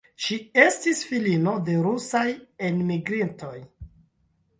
Ŝi 0.27 0.35
estis 0.61 1.01
filino 1.09 1.53
de 1.67 1.75
rusaj 1.87 2.23
enmigrintoj. 2.71 3.53